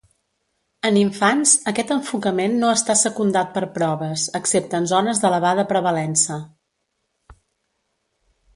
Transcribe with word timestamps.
En 0.87 0.95
infants, 1.01 1.51
aquest 1.71 1.91
enfocament 1.95 2.55
no 2.63 2.71
està 2.77 2.95
secundat 3.01 3.53
per 3.59 3.63
proves, 3.77 4.25
excepte 4.41 4.79
en 4.81 4.89
zones 4.95 5.23
d'elevada 5.25 5.67
prevalença. 5.75 6.41